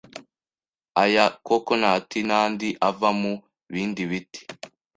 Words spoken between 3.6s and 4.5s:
bindi biti,